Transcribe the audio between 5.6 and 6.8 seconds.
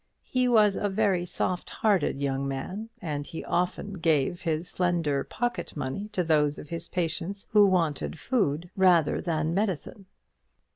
money to those of